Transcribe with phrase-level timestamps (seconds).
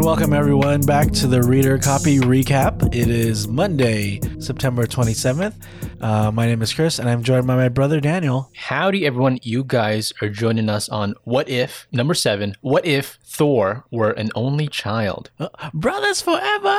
[0.00, 2.94] and welcome everyone back to the Reader Copy Recap.
[2.94, 5.52] It is Monday, September 27th.
[6.00, 8.50] Uh, my name is Chris, and I'm joined by my brother Daniel.
[8.54, 9.38] Howdy, everyone.
[9.42, 12.56] You guys are joining us on What If, number seven.
[12.62, 15.30] What if Thor were an only child?
[15.38, 16.78] Uh, brothers forever!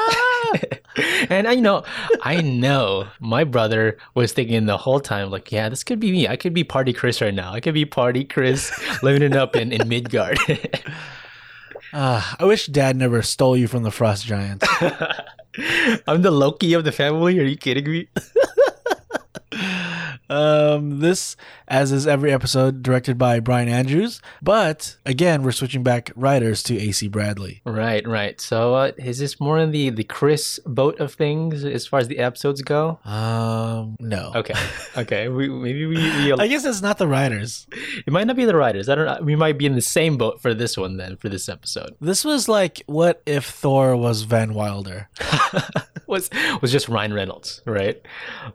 [1.29, 1.83] and I know,
[2.23, 6.27] I know my brother was thinking the whole time, like, yeah, this could be me.
[6.27, 7.53] I could be Party Chris right now.
[7.53, 8.71] I could be Party Chris
[9.03, 10.39] living it up in, in Midgard.
[11.93, 14.65] Uh, I wish Dad never stole you from the Frost Giants.
[16.07, 17.39] I'm the Loki of the family.
[17.39, 18.07] Are you kidding me?
[20.31, 21.35] Um, this,
[21.67, 24.21] as is every episode, directed by Bryan Andrews.
[24.41, 27.61] But again, we're switching back writers to AC Bradley.
[27.65, 28.39] Right, right.
[28.39, 32.07] So, uh, is this more in the the Chris boat of things as far as
[32.07, 32.99] the episodes go?
[33.03, 34.31] Um, no.
[34.35, 34.53] Okay,
[34.97, 35.27] okay.
[35.27, 37.67] We maybe we, we I guess it's not the writers.
[38.07, 38.87] it might not be the writers.
[38.87, 39.19] I don't know.
[39.21, 41.95] We might be in the same boat for this one then for this episode.
[41.99, 45.09] This was like, what if Thor was Van Wilder?
[46.07, 46.29] was
[46.61, 48.01] was just Ryan Reynolds, right?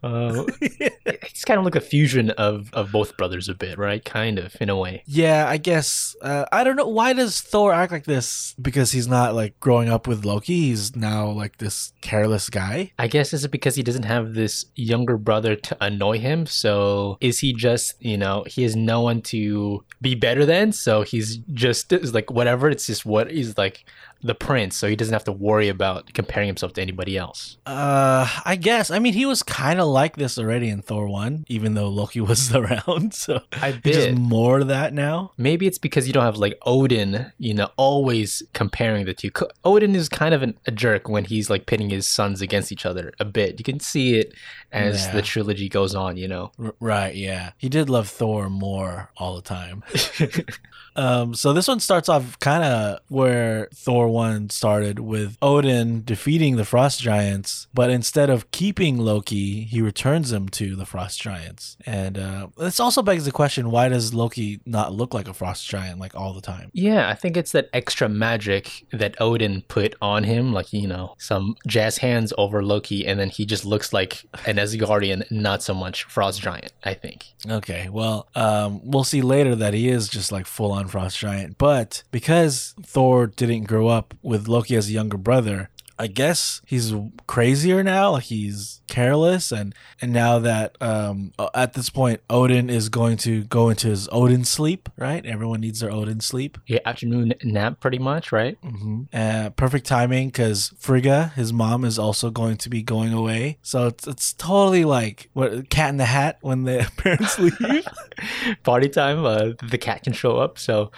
[0.02, 4.04] Uh, it's kind of like a fusion of of both brothers a bit, right?
[4.04, 5.02] Kind of in a way.
[5.06, 6.16] Yeah, I guess.
[6.22, 6.88] Uh, I don't know.
[6.88, 8.54] Why does Thor act like this?
[8.60, 10.68] Because he's not like growing up with Loki.
[10.68, 12.92] He's now like this careless guy.
[12.98, 16.46] I guess is it because he doesn't have this younger brother to annoy him?
[16.46, 20.72] So is he just you know he has no one to be better than?
[20.72, 22.70] So he's just is like whatever.
[22.70, 23.84] It's just what he's like
[24.22, 27.58] the prince, so he doesn't have to worry about comparing himself to anybody else.
[27.66, 28.90] Uh, I guess.
[28.90, 32.20] I mean, he was kind of like this already in Thor one, even though Loki
[32.32, 33.14] was around.
[33.14, 35.32] So I just more of that now.
[35.36, 39.30] Maybe it's because you don't have like Odin, you know, always comparing the two.
[39.64, 42.86] Odin is kind of an, a jerk when he's like pitting his sons against each
[42.86, 43.58] other a bit.
[43.58, 44.32] You can see it
[44.72, 45.12] as Yeah.
[45.12, 46.52] the trilogy goes on, you know.
[46.62, 47.52] R- right, yeah.
[47.58, 49.84] He did love Thor more all the time.
[50.96, 56.56] um, so this one starts off kind of where Thor 1 started with Odin defeating
[56.56, 61.76] the Frost Giants, but instead of keeping Loki, he returns him to the Frost Giants.
[61.86, 65.68] And uh, this also begs the question why does Loki not look like a Frost
[65.68, 66.70] Giant like all the time?
[66.72, 71.14] Yeah, I think it's that extra magic that Odin put on him, like, you know,
[71.18, 75.74] some jazz hands over Loki, and then he just looks like an Asgardian, not so
[75.74, 77.26] much Frost Giant, I think.
[77.48, 81.58] Okay, well, um, we'll see later that he is just like full on frost giant.
[81.58, 86.92] But because Thor didn't grow up with Loki as a younger brother, I guess he's
[87.26, 88.12] crazier now.
[88.12, 93.16] Like he's careless, and and now that um, uh, at this point Odin is going
[93.18, 94.90] to go into his Odin sleep.
[94.98, 96.58] Right, everyone needs their Odin sleep.
[96.66, 98.60] Your afternoon nap, pretty much, right?
[98.60, 99.02] Mm-hmm.
[99.12, 103.58] Uh, perfect timing because Frigga, his mom, is also going to be going away.
[103.62, 107.86] So it's it's totally like what Cat in the Hat when the parents leave.
[108.64, 109.24] party time.
[109.24, 110.58] Uh, the cat can show up.
[110.58, 110.90] So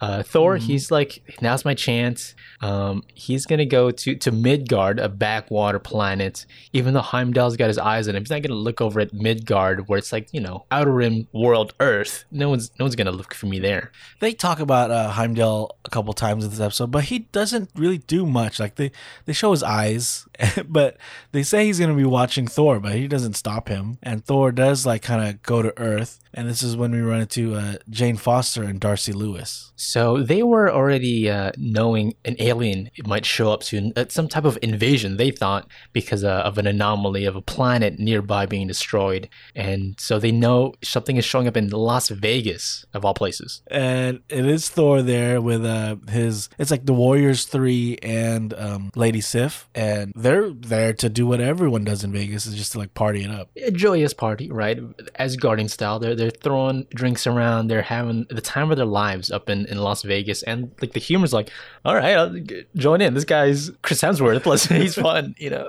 [0.00, 2.34] uh, Thor, he's like, now's my chance.
[2.60, 6.44] Um, he's gonna go to to Midgard, a backwater planet.
[6.72, 9.88] Even though Heimdall's got his eyes on him, he's not gonna look over at Midgard,
[9.88, 12.24] where it's like you know outer rim world Earth.
[12.30, 13.90] No one's no one's gonna look for me there.
[14.20, 17.98] they talk about uh, Heimdall a couple times in this episode, but he doesn't really
[17.98, 18.60] do much.
[18.60, 18.92] Like they
[19.24, 20.26] they show his eyes,
[20.68, 20.98] but
[21.32, 23.98] they say he's gonna be watching Thor, but he doesn't stop him.
[24.02, 27.22] And Thor does like kind of go to Earth, and this is when we run
[27.22, 29.72] into uh, Jane Foster and Darcy Lewis.
[29.74, 34.44] So they were already uh, knowing an alien might show up soon, uh, some type
[34.44, 35.16] of invasion.
[35.16, 40.18] They thought because uh, of an anomaly of a planet nearby being destroyed, and so
[40.18, 43.62] they know something is showing up in Las Vegas of all places.
[43.68, 46.48] And it is Thor there with uh, his.
[46.58, 51.40] It's like the Warriors three and um, Lady Sif, and they're there to do what
[51.40, 53.50] everyone does in Vegas is just to like party it up.
[53.56, 54.78] A joyous party, right?
[55.18, 57.68] Asgardian style, they're they're throwing drinks around.
[57.68, 61.00] They're having the time of their lives up in, in Las Vegas, and like the
[61.00, 61.50] humor's like,
[61.84, 62.34] all right, I'll
[62.76, 63.14] join in.
[63.14, 65.68] This guy's Chris Hemsworth, plus he's fun, you know.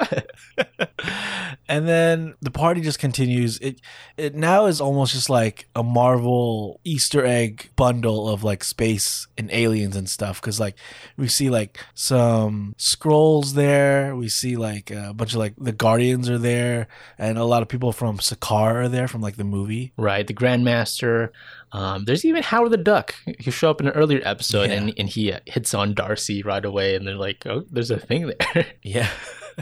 [1.67, 3.59] and then the party just continues.
[3.59, 3.81] It
[4.17, 9.51] it now is almost just like a Marvel Easter egg bundle of like space and
[9.51, 10.41] aliens and stuff.
[10.41, 10.75] Because like
[11.17, 14.15] we see like some Skrulls there.
[14.15, 16.87] We see like a bunch of like the Guardians are there,
[17.17, 19.93] and a lot of people from Sakaar are there from like the movie.
[19.97, 20.25] right?
[20.25, 21.29] The Grandmaster.
[21.71, 23.15] Um, there's even Howard the Duck.
[23.39, 26.63] He show up in an earlier episode, and, and he uh, hits on Darcy right
[26.63, 29.09] away, and they're like, "Oh, there's a thing there." Yeah.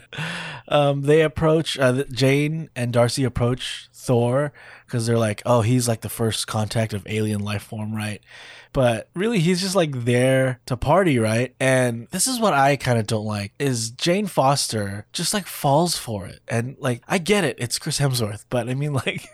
[0.67, 4.53] um, they approach uh, Jane and Darcy approach Thor
[4.85, 8.21] because they're like, oh, he's like the first contact of alien life form, right?
[8.75, 11.55] But really, he's just like there to party, right?
[11.61, 15.95] And this is what I kind of don't like is Jane Foster just like falls
[15.97, 19.29] for it, and like I get it, it's Chris Hemsworth, but I mean like.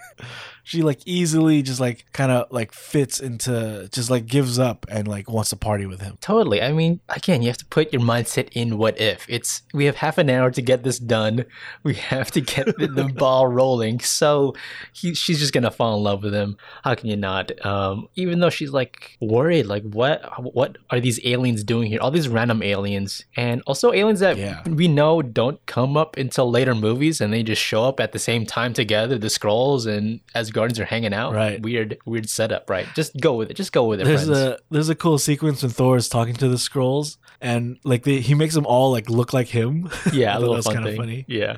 [0.63, 5.07] she like easily just like kind of like fits into just like gives up and
[5.07, 6.17] like wants to party with him.
[6.21, 6.61] Totally.
[6.61, 9.25] I mean, again, you have to put your mindset in what if.
[9.27, 11.45] It's we have half an hour to get this done.
[11.83, 13.99] We have to get the, the ball rolling.
[14.01, 14.53] So
[14.93, 16.57] he, she's just gonna fall in love with him.
[16.83, 17.65] How can you not?
[17.65, 20.21] Um, even though she's like worried, like what
[20.53, 21.99] what are these aliens doing here?
[22.01, 24.61] All these random aliens, and also aliens that Yeah.
[24.67, 28.19] we know don't come up until later movies, and they just show up at the
[28.19, 29.17] same time together.
[29.17, 31.33] The Skrulls and Asgardians are hanging out.
[31.33, 31.61] Right.
[31.61, 32.69] Weird, weird setup.
[32.69, 32.87] Right.
[32.95, 33.55] Just go with it.
[33.55, 34.05] Just go with it.
[34.05, 34.39] There's friends.
[34.39, 38.19] a there's a cool sequence when Thor is talking to the Skrulls and like they,
[38.19, 39.89] he makes them all like look like him.
[40.13, 41.25] yeah, a little that was fun kinda funny.
[41.27, 41.57] Yeah.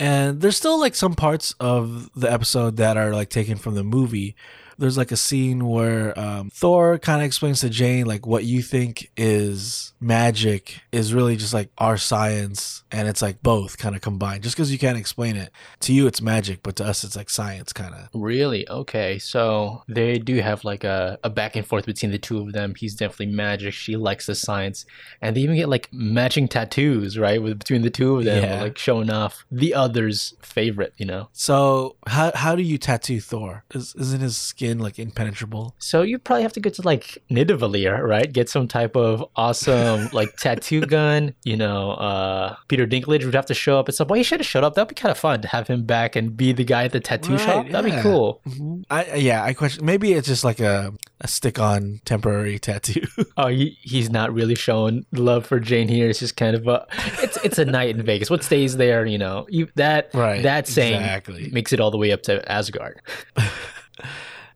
[0.00, 3.82] And there's still like some parts of the episode that are like taken from the
[3.82, 4.36] movie.
[4.78, 8.62] There's like a scene where um, Thor kind of explains to Jane like what you
[8.62, 14.00] think is magic is really just like our science, and it's like both kind of
[14.02, 14.42] combined.
[14.44, 17.28] Just because you can't explain it to you, it's magic, but to us, it's like
[17.30, 18.08] science kind of.
[18.14, 18.68] Really?
[18.68, 19.18] Okay.
[19.18, 22.74] So they do have like a, a back and forth between the two of them.
[22.76, 23.74] He's definitely magic.
[23.74, 24.86] She likes the science.
[25.20, 27.42] And they even get like matching tattoos, right?
[27.42, 28.62] With between the two of them, Yeah.
[28.62, 31.28] like showing off the other's favorite, you know?
[31.32, 33.64] So how how do you tattoo Thor?
[33.74, 35.74] Is, isn't his skin like impenetrable?
[35.78, 38.30] So you probably have to go to like Nidavellir, right?
[38.30, 41.34] Get some type of awesome like tattoo gun.
[41.44, 44.18] You know, uh Peter Dinklage would have to show up at some point.
[44.18, 44.74] He should have showed up.
[44.74, 47.00] That'd be kind of fun to have him back and be the guy at the
[47.00, 47.68] tattoo Right, shop.
[47.70, 47.96] That'd yeah.
[47.96, 48.42] be cool.
[48.90, 49.86] I yeah, I question.
[49.86, 53.02] Maybe it's just like a a stick on temporary tattoo.
[53.36, 56.08] Oh, he, he's not really showing love for Jane here.
[56.10, 56.86] It's just kind of a,
[57.22, 58.30] it's it's a night in Vegas.
[58.30, 61.50] What stays there, you know, you that Right, that saying exactly.
[61.52, 63.00] makes it all the way up to Asgard.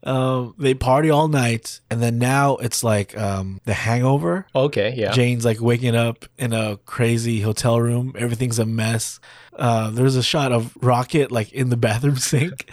[0.04, 4.46] um, they party all night, and then now it's like um, the Hangover.
[4.54, 8.14] Okay, yeah, Jane's like waking up in a crazy hotel room.
[8.18, 9.20] Everything's a mess.
[9.56, 12.70] Uh, there's a shot of Rocket like in the bathroom sink,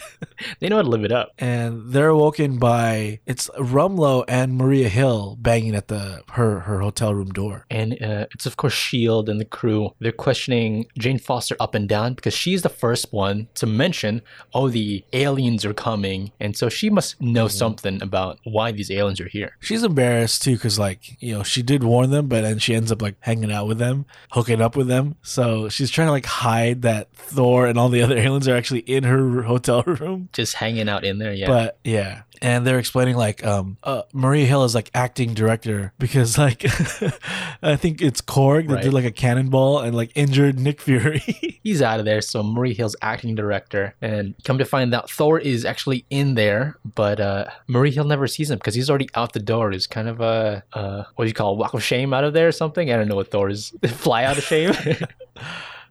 [0.60, 1.32] they know how to live it up.
[1.38, 7.14] and they're awoken by it's Rumlow and Maria Hill banging at the her her hotel
[7.14, 7.66] room door.
[7.70, 9.94] And uh, it's of course Shield and the crew.
[10.00, 14.22] They're questioning Jane Foster up and down because she's the first one to mention,
[14.54, 19.20] "Oh, the aliens are coming," and so she must know something about why these aliens
[19.20, 19.58] are here.
[19.60, 22.92] She's embarrassed too, because like you know she did warn them, but then she ends
[22.92, 25.16] up like hanging out with them, hooking up with them.
[25.24, 28.80] So she's trying to like hide that Thor and all the other aliens are actually
[28.82, 30.30] in her hotel room.
[30.34, 31.48] Just hanging out in there, yeah.
[31.48, 36.38] But yeah, and they're explaining like um uh, Maria Hill is like acting director because
[36.38, 36.64] like
[37.62, 38.84] I think it's Korg that Right.
[38.84, 41.20] did like a cannonball and like injured Nick Fury.
[41.64, 42.22] he's out of there.
[42.22, 46.78] So Marie Hill's acting director, and come to find out, Thor is actually in there,
[46.96, 49.72] but uh, Marie Hill never sees him because he's already out the door.
[49.72, 52.34] He's kind of a uh, what do you call it, walk of shame out of
[52.34, 52.92] there or something?
[52.92, 53.74] I don't know what Thor is.
[53.86, 54.74] Fly out of shame.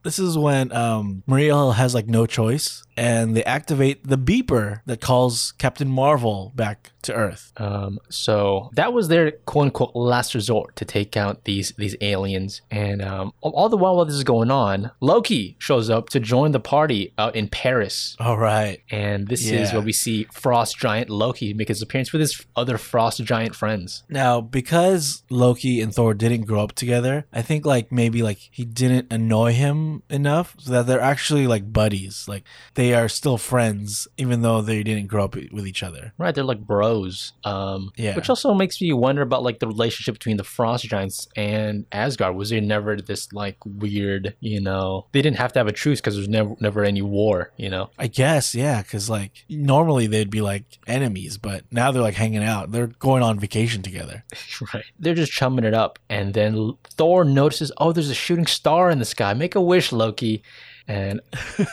[0.02, 5.00] This is when um Maria has like no choice and they activate the beeper that
[5.00, 7.52] calls Captain Marvel back to Earth.
[7.58, 12.60] um, so that was their quote unquote last resort to take out these these aliens.
[12.70, 16.52] And um, all- the while while this is going on, Loki shows up to join
[16.52, 18.16] the party out in Paris.
[18.18, 18.80] All right.
[18.90, 22.78] And this is where we see Frost Giant Loki make his appearance with his other
[22.78, 24.04] Frost Giant friends.
[24.08, 28.64] Now, because Loki and Thor didn't grow up together, I think like maybe like he
[28.64, 32.26] didn't annoy him enough so that they're actually like buddies.
[32.28, 32.44] Like
[32.74, 36.12] they are still friends even though they didn't grow up with each other.
[36.18, 37.32] Right, they're like bros.
[37.44, 38.14] Um, Yeah.
[38.16, 42.34] Which also makes me wonder about like the relationship between the Frost Giants and Asgard.
[42.36, 45.06] Was there never this like weird, you know?
[45.12, 47.90] They didn't have to have a truce because there's never never any war, you know?
[47.98, 52.44] I guess, yeah, cuz like normally they'd be like enemies, but now they're like hanging
[52.44, 52.72] out.
[52.72, 54.24] They're going on vacation together.
[54.74, 54.84] Right.
[54.98, 58.98] They're just chumming it up, and then Thor notices, oh, there's a shooting star in
[58.98, 59.32] the sky.
[59.34, 60.42] Make a wish, Loki.
[60.88, 61.20] And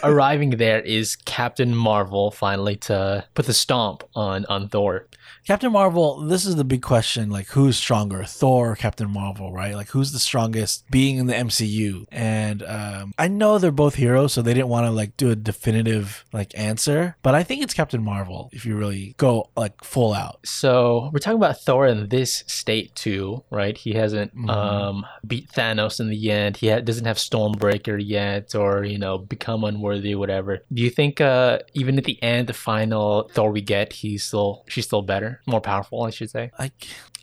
[0.03, 5.07] arriving there is Captain Marvel finally to put the stomp on on Thor.
[5.47, 9.75] Captain Marvel, this is the big question like who's stronger, Thor or Captain Marvel, right?
[9.75, 12.05] Like who's the strongest being in the MCU?
[12.11, 15.35] And um, I know they're both heroes, so they didn't want to like do a
[15.35, 20.13] definitive like answer, but I think it's Captain Marvel if you really go like full
[20.13, 20.39] out.
[20.45, 23.77] So we're talking about Thor in this state too, right?
[23.77, 24.49] He hasn't Mhm.
[24.49, 26.57] um, beat Thanos in the end.
[26.57, 30.59] He ha- doesn't have Stormbreaker yet, or you know, become unworthy, whatever.
[30.73, 34.63] Do you think uh, even at the end, the final Thor we get, he's still
[34.67, 36.51] she's still better, more powerful, I should say?
[36.59, 36.71] I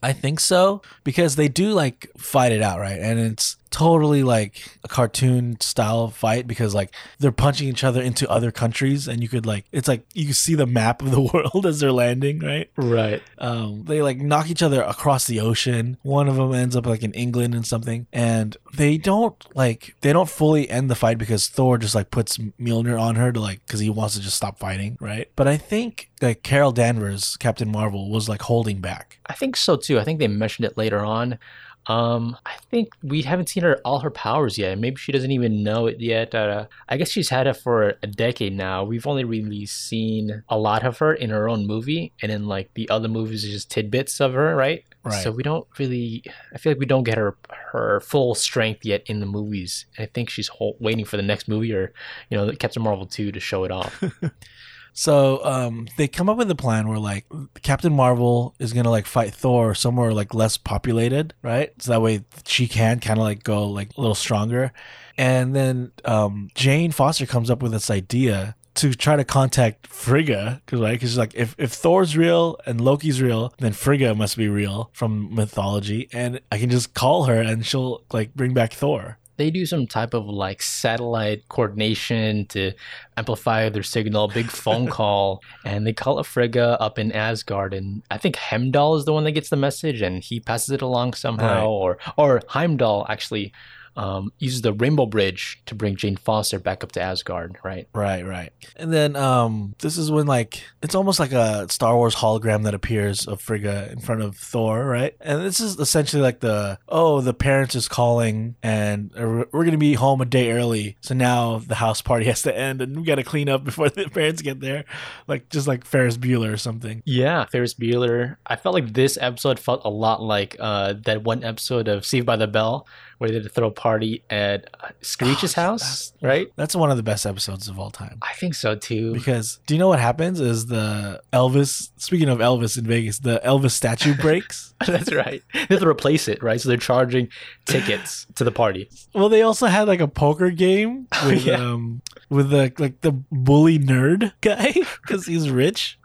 [0.03, 2.99] I think so because they do like fight it out, right?
[2.99, 8.31] And it's totally like a cartoon style fight because like they're punching each other into
[8.31, 11.67] other countries and you could like it's like you see the map of the world
[11.67, 12.71] as they're landing, right?
[12.77, 13.23] Right.
[13.39, 15.97] Um, they like knock each other across the ocean.
[16.03, 20.13] One of them ends up like in England and something, and they don't like they
[20.13, 23.67] don't fully end the fight because Thor just like puts Mjolnir on her to like
[23.67, 25.29] because he wants to just stop fighting, right?
[25.35, 29.19] But I think like Carol Danvers, Captain Marvel, was like holding back.
[29.27, 29.99] I think so too.
[29.99, 31.39] I think they mentioned it later on.
[31.87, 34.79] Um, I think we haven't seen her all her powers yet.
[34.79, 36.35] Maybe she doesn't even know it yet.
[36.35, 38.85] Uh, I guess she's had it for a decade now.
[38.85, 42.73] We've only really seen a lot of her in her own movie, and in like
[42.75, 44.85] the other movies, it's just tidbits of her, right?
[45.05, 45.23] Right.
[45.23, 46.23] So we don't really.
[46.55, 47.37] I feel like we don't get her
[47.73, 49.87] her full strength yet in the movies.
[49.99, 51.93] I think she's whole, waiting for the next movie or,
[52.31, 54.03] you know, Captain Marvel two to show it off.
[54.93, 57.25] So um, they come up with a plan where like
[57.63, 61.71] Captain Marvel is gonna like fight Thor somewhere like less populated, right?
[61.81, 64.73] So that way she can kind of like go like a little stronger.
[65.17, 70.63] And then um, Jane Foster comes up with this idea to try to contact Frigga,
[70.65, 74.49] because right, because like if if Thor's real and Loki's real, then Frigga must be
[74.49, 79.19] real from mythology, and I can just call her and she'll like bring back Thor.
[79.37, 82.73] They do some type of like satellite coordination to
[83.17, 88.03] amplify their signal, big phone call, and they call a Frigga up in Asgard, and
[88.11, 91.15] I think Heimdall is the one that gets the message, and he passes it along
[91.15, 91.65] somehow, Right.
[91.65, 93.53] or or Heimdall actually
[93.97, 97.89] um, uses the Rainbow Bridge to bring Jane Foster back up to Asgard, right?
[97.95, 98.53] Right, right.
[98.77, 102.75] And then um this is when like it's almost like a Star Wars hologram that
[102.75, 105.15] appears of Frigga in front of Thor, right?
[105.21, 109.73] And this is essentially like the oh, the parents is calling and uh, we're going
[109.73, 110.97] to be home a day early.
[111.01, 113.91] So now the house party has to end and we got to clean up before
[113.91, 114.85] the parents get there.
[115.29, 117.03] Like just like Ferris Bueller or something.
[117.05, 118.37] Yeah, Ferris Bueller.
[118.47, 122.27] I felt like this episode felt a lot like uh, that one episode of Saved
[122.27, 122.87] by the Bell
[123.23, 124.71] where they had to throw a party at
[125.01, 126.47] Screech's Oh, house, right?
[126.55, 128.19] That's one of the best episodes of all time.
[128.23, 129.13] I think so too.
[129.13, 133.41] Because do you know what happens is the Elvis speaking of Elvis in Vegas, the
[133.45, 134.73] Elvis statue breaks.
[134.87, 135.43] That's right.
[135.53, 136.61] They have to replace it, right?
[136.61, 137.29] So they're charging
[137.67, 138.89] tickets to the party.
[139.15, 141.57] Well, they also had like a poker game with Yeah.
[141.57, 144.73] um with the like the bully nerd guy
[145.03, 145.99] because he's rich.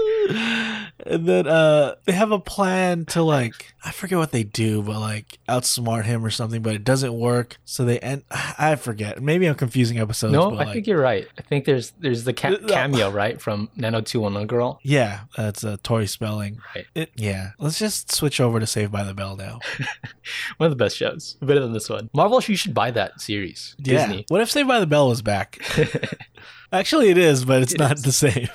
[1.06, 5.00] and then uh they have a plan to like I forget what they do, but
[5.00, 7.58] like outsmart him or something, but it doesn't work.
[7.64, 9.22] So they end I forget.
[9.22, 10.32] Maybe I'm confusing episodes.
[10.32, 11.26] no, I like, think you're right.
[11.38, 14.80] I think there's there's the ca- cameo right from Nano Two on the girl.
[14.82, 16.58] yeah, that's uh, Tori Spelling.
[16.74, 16.86] Right.
[16.94, 19.60] It, yeah, let's just switch over to Saved by the Bell now.
[20.58, 22.10] One of the best shows, better than this one.
[22.14, 23.74] Marvel, you should buy that series.
[23.78, 24.06] Yeah.
[24.06, 24.24] Disney.
[24.28, 25.58] What if Saved by the Bell was back?
[26.72, 28.02] Actually, it is, but it's It not is.
[28.02, 28.48] the same.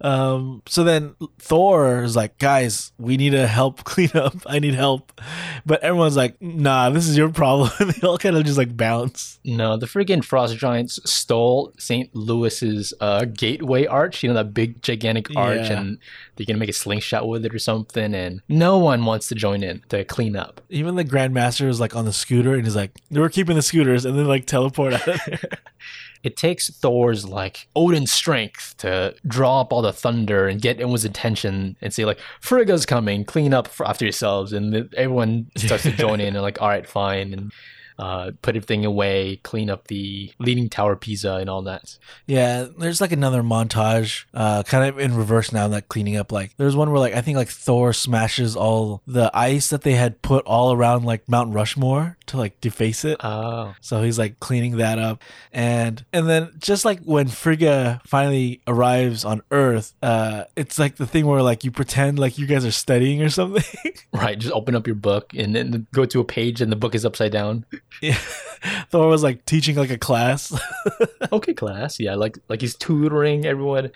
[0.00, 4.34] Um, so then Thor is like, guys, we need to help clean up.
[4.46, 5.18] I need help.
[5.64, 7.70] But everyone's like, nah, this is your problem.
[7.80, 9.38] they all kind of just like bounce.
[9.44, 12.14] No, the freaking Frost Giants stole St.
[12.14, 14.22] Louis's uh, gateway arch.
[14.22, 15.80] You know that big gigantic arch, Yeah.
[15.80, 15.98] and
[16.36, 18.14] they're gonna make a slingshot with it or something.
[18.14, 20.60] And no one wants to join in to clean up.
[20.70, 24.04] Even the Grandmaster is like on the scooter and he's like, we're keeping the scooters
[24.04, 25.38] and then like teleport out of there.
[26.24, 31.04] It takes Thor's like Odin's strength to draw up all the thunder and get everyone's
[31.04, 36.20] attention and say like Frigga's coming, clean up after yourselves, and everyone starts to join
[36.22, 37.52] in and like all right, fine, and
[37.98, 41.98] uh, put everything away, clean up the Leaning Tower Pisa and all that.
[42.26, 46.32] Yeah, there's like another montage, uh, kind of in reverse now, like cleaning up.
[46.32, 49.92] Like there's one where like I think like Thor smashes all the ice that they
[49.92, 53.18] had put all around like Mount Rushmore to like deface it.
[53.22, 55.22] Oh, So he's like cleaning that up,
[55.52, 61.06] and and then just like when Frigga finally arrives on Earth, uh, it's like the
[61.06, 63.64] thing where like you pretend like you guys are studying or something.
[64.12, 64.38] right.
[64.38, 67.04] Just open up your book and then go to a page and the book is
[67.04, 67.64] upside down.
[68.00, 68.14] Yeah.
[68.90, 70.58] Thor was like teaching like a class.
[71.32, 72.00] okay, class.
[72.00, 73.90] Yeah, like like he's tutoring everyone.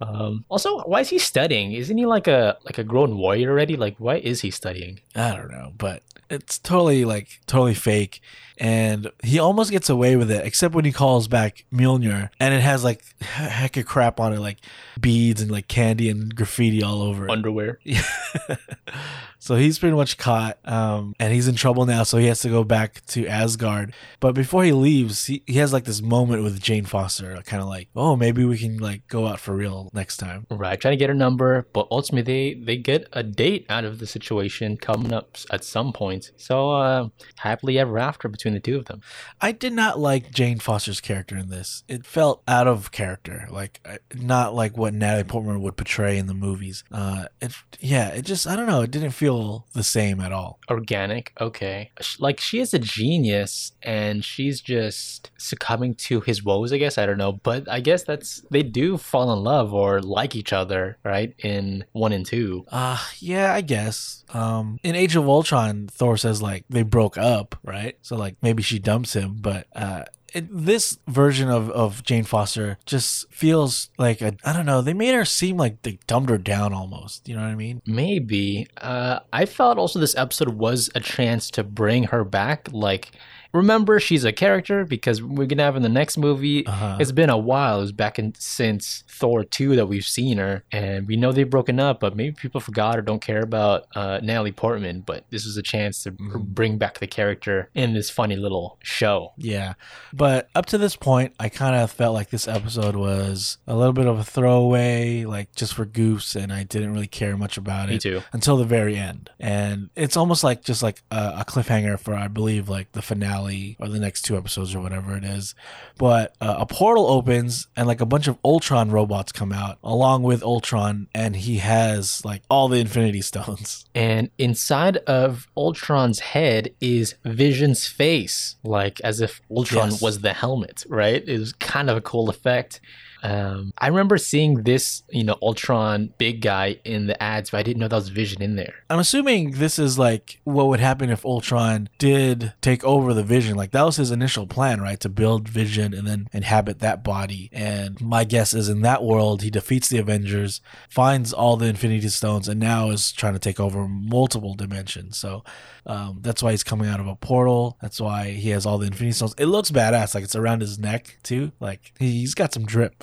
[0.00, 1.72] Um, also, why is he studying?
[1.72, 3.76] Isn't he like a like a grown warrior already?
[3.76, 5.00] Like, why is he studying?
[5.14, 8.20] I don't know, but it's totally like totally fake.
[8.60, 12.60] And he almost gets away with it, except when he calls back Mjolnir, and it
[12.60, 14.58] has like a heck of crap on it, like
[15.00, 17.30] beads and like candy and graffiti all over it.
[17.30, 17.78] Underwear.
[19.38, 22.02] so he's pretty much caught, um, and he's in trouble now.
[22.02, 23.94] So he has to go back to Asgard.
[24.20, 27.68] But before he leaves, he, he has like this moment with Jane Foster, kind of
[27.68, 30.46] like, oh, maybe we can like go out for real next time.
[30.50, 34.00] Right, trying to get her number, but ultimately they, they get a date out of
[34.00, 36.32] the situation coming up at some point.
[36.36, 39.02] So uh, happily ever after between the two of them.
[39.40, 41.84] I did not like Jane Foster's character in this.
[41.88, 46.34] It felt out of character, like not like what Natalie Portman would portray in the
[46.34, 46.82] movies.
[46.90, 48.82] Uh, it yeah, it just I don't know.
[48.82, 50.58] It didn't feel feel the same at all.
[50.70, 51.90] Organic, okay.
[52.18, 56.98] Like she is a genius and she's just succumbing to his woes, I guess.
[56.98, 57.32] I don't know.
[57.32, 61.34] But I guess that's they do fall in love or like each other, right?
[61.38, 62.64] In one and two.
[62.70, 64.24] Uh yeah, I guess.
[64.30, 67.96] Um in Age of Ultron, Thor says like they broke up, right?
[68.02, 70.04] So like maybe she dumps him, but uh
[70.34, 74.82] it, this version of, of Jane Foster just feels like a, I don't know.
[74.82, 77.28] They made her seem like they dumbed her down almost.
[77.28, 77.82] You know what I mean?
[77.86, 78.66] Maybe.
[78.76, 82.68] Uh, I felt also this episode was a chance to bring her back.
[82.72, 83.12] Like,
[83.52, 86.66] remember, she's a character because we're gonna have in the next movie.
[86.66, 86.98] Uh-huh.
[87.00, 87.78] It's been a while.
[87.78, 91.48] It was back in since Thor two that we've seen her, and we know they've
[91.48, 92.00] broken up.
[92.00, 95.00] But maybe people forgot or don't care about uh, Natalie Portman.
[95.00, 99.32] But this was a chance to bring back the character in this funny little show.
[99.36, 99.74] Yeah.
[100.12, 103.92] But up to this point, I kind of felt like this episode was a little
[103.92, 107.88] bit of a throwaway, like just for goofs, and I didn't really care much about
[107.88, 107.92] it.
[107.92, 108.22] Me too.
[108.32, 109.30] Until the very end.
[109.40, 113.37] And it's almost like just like a, a cliffhanger for, I believe, like the finale
[113.78, 115.54] or the next two episodes or whatever it is.
[115.96, 120.22] But uh, a portal opens and like a bunch of Ultron robots come out along
[120.22, 123.84] with Ultron, and he has like all the Infinity Stones.
[123.94, 130.02] And inside of Ultron's head is Vision's face, like as if Ultron Yes.
[130.02, 131.22] was the helmet, right?
[131.26, 132.80] It was kind of a cool effect.
[133.22, 137.62] Um, I remember seeing this, you know, Ultron big guy in the ads, but I
[137.62, 138.74] didn't know that was Vision in there.
[138.90, 143.56] I'm assuming this is like what would happen if Ultron did take over the Vision.
[143.56, 145.00] Like that was his initial plan, right?
[145.00, 147.50] To build Vision and then inhabit that body.
[147.52, 152.08] And my guess is in that world, he defeats the Avengers, finds all the Infinity
[152.08, 155.18] Stones, and now is trying to take over multiple dimensions.
[155.18, 155.44] So
[155.86, 157.78] um, that's why he's coming out of a portal.
[157.80, 159.34] That's why he has all the Infinity Stones.
[159.38, 160.14] It looks badass.
[160.14, 161.52] Like it's around his neck too.
[161.60, 163.02] Like he's got some drip.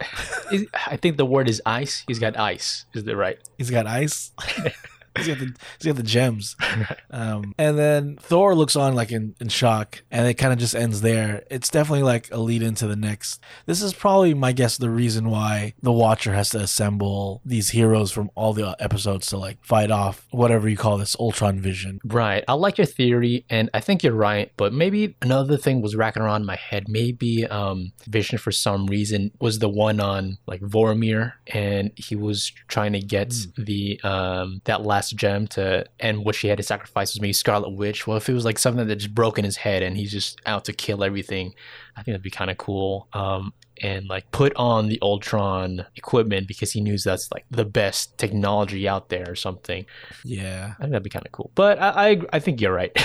[0.88, 2.04] I think the word is ice.
[2.08, 2.86] He's got ice.
[2.94, 3.38] Is that right?
[3.58, 4.32] He's got ice.
[5.18, 6.56] he's got the he's got the gems.
[7.12, 10.76] Um, and then Thor looks on like in, in shock, and it kind of just
[10.76, 11.44] ends there.
[11.50, 13.42] It's definitely like a lead into the next.
[13.66, 18.12] This is probably my guess the reason why the Watcher has to assemble these heroes
[18.12, 22.00] from all the episodes to like fight off whatever you call this Ultron Vision.
[22.04, 22.44] Right.
[22.50, 24.52] I like your theory, and I think you're right.
[24.58, 26.90] But maybe another thing was racking around in my head.
[26.90, 32.52] Maybe um, Vision, for some reason, was the one on like Vormir, and he was
[32.68, 37.14] trying to get the um, that last gem to, and what she had to sacrifice
[37.14, 38.08] was maybe Scarlet Witch.
[38.08, 40.40] Well, if it was like something that just broke in his head, and he's just
[40.46, 41.54] out to kill everything,
[41.96, 43.08] I think that'd be kind of cool.
[43.14, 48.18] Um, and like put on the Ultron equipment because he knew that's like the best
[48.18, 49.86] technology out there or something.
[50.24, 50.74] Yeah.
[50.78, 51.52] I think that'd be kind of cool.
[51.56, 52.96] But I, I, I think you're right.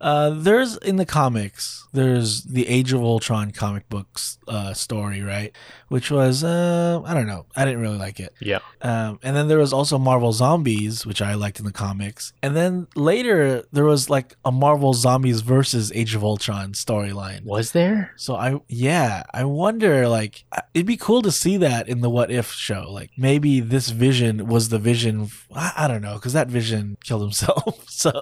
[0.00, 5.54] Uh, there's in the comics, there's the Age of Ultron comic books uh, story, right?
[5.88, 8.34] Which was, uh, I don't know, I didn't really like it.
[8.40, 8.60] yeah.
[8.82, 12.32] Um, and then there was also Marvel Zombies, which I liked in the comics.
[12.42, 17.44] And then later there was like a Marvel Zombies versus Age of Ultron storyline.
[17.44, 18.12] Was there?
[18.16, 22.30] So I, yeah, I wonder, like, it'd be cool to see that in the What
[22.30, 22.90] If show.
[22.90, 25.28] Like, maybe this vision was the vision.
[25.54, 27.84] I, I don't know, because that vision killed himself.
[27.90, 28.18] so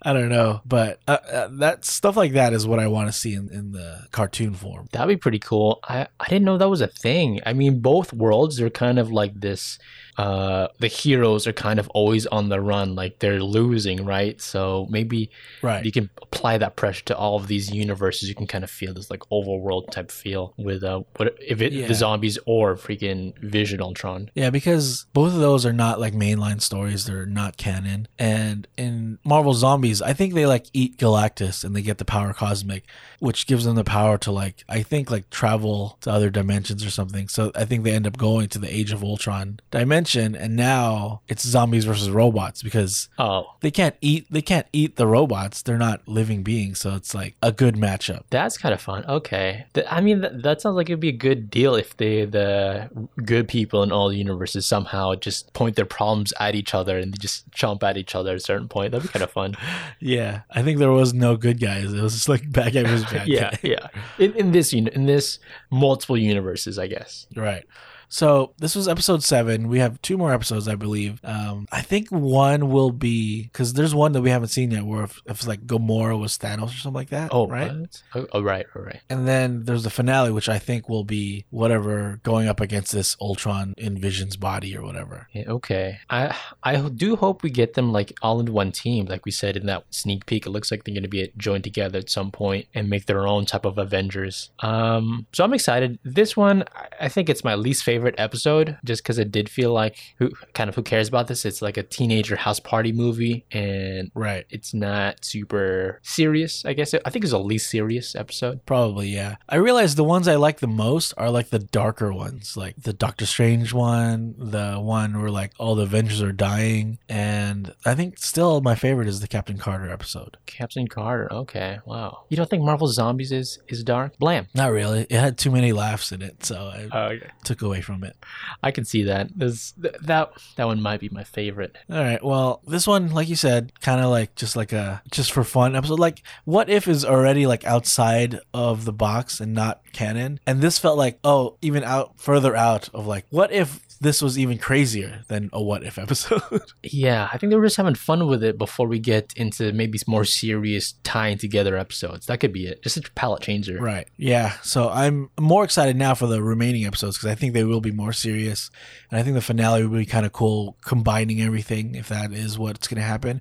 [0.00, 0.62] I don't know.
[0.64, 3.72] But uh, uh, that stuff like that is what I want to see in, in
[3.72, 4.88] the cartoon form.
[4.92, 5.80] That'd be pretty cool.
[5.84, 7.40] I, I didn't know that was a thing.
[7.44, 9.78] I mean, both worlds are kind of like this.
[10.18, 14.40] Uh, the heroes are kind of always on the run, like they're losing, right?
[14.42, 15.30] So maybe
[15.62, 15.84] Right.
[15.84, 18.28] you can apply that pressure to all of these universes.
[18.28, 21.72] You can kind of feel this like overworld type feel with uh, what if it
[21.72, 21.86] Yeah.
[21.88, 24.30] the zombies or freaking Vision Ultron.
[24.34, 27.06] Yeah, because both of those are not like mainline stories.
[27.06, 28.06] They're not canon.
[28.18, 32.34] And in Marvel Zombies, I think they like eat Galactus and they get the power
[32.34, 32.84] cosmic,
[33.18, 36.90] which gives them the power to like, I think like travel to other dimensions or
[36.90, 37.28] something.
[37.28, 40.01] So I think they end up going to the Age of Ultron dimension.
[40.34, 45.06] And now it's zombies versus robots because Oh, they can't eat, they can't eat the
[45.06, 45.62] robots.
[45.62, 46.80] They're not living beings.
[46.80, 48.22] So it's like a good matchup.
[48.30, 49.04] That's kind of fun.
[49.06, 52.24] Okay, Th- I mean that, that sounds like it'd be a good deal if they
[52.24, 52.90] the
[53.24, 57.12] good people in all the universes somehow just point their problems at each other and
[57.12, 58.92] they just chomp at each other at a certain point.
[58.92, 59.56] That'd be kind of fun.
[60.00, 60.40] Yeah.
[60.50, 61.92] I think there was no good guys.
[61.92, 63.58] It was just like bad guy versus bad yeah, guy.
[63.62, 63.86] yeah.
[64.18, 65.38] In, in this in this
[65.70, 67.26] multiple universes, I guess.
[67.36, 67.64] Right.
[68.12, 69.68] So this was episode seven.
[69.68, 71.18] We have two more episodes, I believe.
[71.24, 75.04] Um, I think one will be because there's one that we haven't seen yet, where
[75.04, 77.30] if, if it's like Gamora was Thanos or something like that.
[77.32, 77.72] Oh, right.
[77.74, 78.02] what?
[78.14, 79.00] Oh, oh, right, right, right.
[79.08, 83.16] And then there's the finale, which I think will be whatever going up against this
[83.18, 85.28] Ultron in Vision's body or whatever.
[85.32, 85.98] Yeah, okay.
[86.10, 89.56] I I do hope we get them like all in one team, like we said
[89.56, 90.44] in that sneak peek.
[90.44, 93.26] It looks like they're going to be joined together at some point and make their
[93.26, 94.50] own type of Avengers.
[94.58, 95.98] Um, so I'm excited.
[96.04, 96.64] This one,
[97.00, 100.30] I think it's my least favorite favorite episode just because it did feel like who
[100.54, 101.44] kind of who cares about this?
[101.44, 104.44] It's like a teenager house party movie and Right.
[104.50, 106.64] it's not super serious.
[106.64, 108.66] I guess I think it's the least serious episode.
[108.66, 109.36] Probably, yeah.
[109.48, 112.92] I realize the ones I like the most are like the darker ones, like the
[112.92, 118.18] Doctor Strange one, the one where like all the Avengers are dying, and I think
[118.18, 120.38] still my favorite is the Captain Carter episode.
[120.46, 121.32] Captain Carter.
[121.32, 122.24] Okay, wow.
[122.28, 124.18] You don't think Marvel Zombies is is dark?
[124.18, 124.48] Blam.
[124.54, 125.02] Not really.
[125.08, 127.30] It had too many laughs in it, so I oh, okay.
[127.44, 128.16] took away from it.
[128.62, 129.28] I can see that.
[129.36, 131.76] This, th- that that one might be my favorite.
[131.90, 132.22] All right.
[132.22, 135.76] Well, this one, like you said, kind of like just like a just for fun
[135.76, 135.98] episode.
[135.98, 140.78] Like, what if is already like outside of the box and not canon, and this
[140.78, 145.22] felt like oh, even out further out of like what if this was even crazier
[145.28, 146.42] than a what if episode.
[146.82, 149.98] Yeah, I think they were just having fun with it before we get into maybe
[150.08, 152.26] more serious tying together episodes.
[152.26, 152.82] That could be it.
[152.82, 153.80] Just a palette changer.
[153.80, 154.08] right.
[154.16, 154.54] Yeah.
[154.62, 157.92] So I'm more excited now for the remaining episodes because I think they will be
[157.92, 158.70] more serious,
[159.10, 162.58] and I think the finale will be kind of cool, combining everything if that is
[162.58, 163.40] what's going to happen.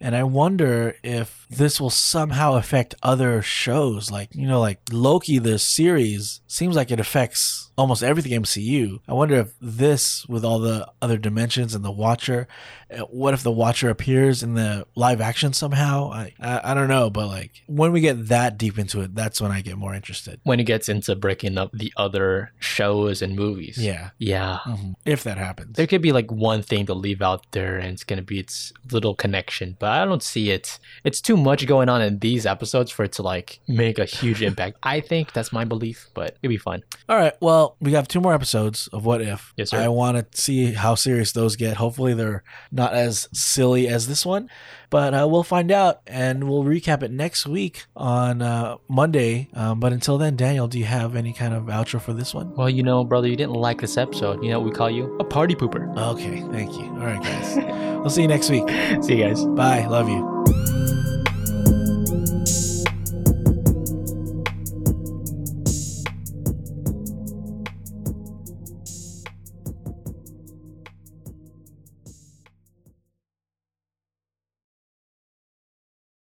[0.00, 4.10] And I wonder if this will somehow affect other shows.
[4.10, 8.98] Like, you know, like Loki, the series, seems like it affects almost everything MCU.
[9.08, 12.48] I wonder if this, with all the other dimensions and the Watcher,
[12.92, 16.10] uh, what if the Watcher appears in the live action somehow?
[16.10, 17.08] I, I, I don't know.
[17.08, 20.40] But like, when we get that deep into it, that's when I get more interested.
[20.42, 23.78] When it gets into breaking up the other shows and movies.
[23.78, 24.10] Yeah.
[24.18, 24.58] Yeah.
[24.66, 24.94] Mhm.
[25.06, 25.76] If that happens.
[25.76, 28.40] There could be like one thing to leave out there and it's going to be
[28.40, 30.80] its little connection, but I don't see it.
[31.04, 34.42] It's too much going on in these episodes for it to like make a huge
[34.42, 34.78] impact.
[34.82, 36.82] I think that's my belief, but it'd be fun.
[37.08, 37.34] All right.
[37.40, 39.52] Well, we have two more episodes of What If.
[39.56, 39.78] Yes, sir.
[39.78, 41.76] I want to see how serious those get.
[41.76, 44.48] Hopefully, they're not as silly as this one,
[44.90, 49.48] but uh, we'll find out and we'll recap it next week on uh, Monday.
[49.54, 52.54] Um, but until then, Daniel, do you have any kind of outro for this one?
[52.54, 54.42] Well, you know, brother, you didn't like this episode.
[54.42, 55.16] You know what we call you?
[55.18, 55.96] A party pooper.
[55.96, 56.40] Okay.
[56.52, 56.84] Thank you.
[56.84, 57.56] All right, guys.
[57.98, 58.68] we'll see you next week.
[59.02, 59.44] See you guys.
[59.44, 59.86] Bye.
[59.86, 60.37] Love you.